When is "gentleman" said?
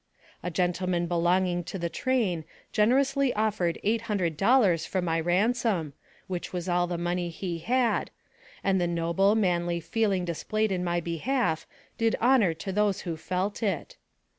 0.49-1.05